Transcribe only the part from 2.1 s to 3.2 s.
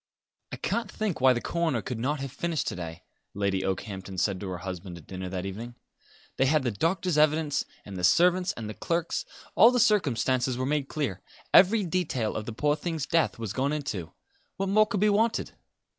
have finished to day,"